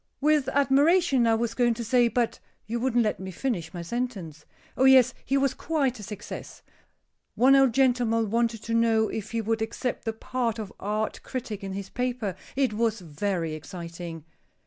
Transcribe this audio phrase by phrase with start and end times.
[0.19, 4.47] "With admiration, I was going to say, but you wouldn't let me finish my sentence.
[4.75, 6.63] Oh, yes, he was quite a success.
[7.35, 11.63] One old gentleman wanted to know if he would accept the part of art critic
[11.63, 12.33] on his paper.
[12.55, 14.25] It was very exciting."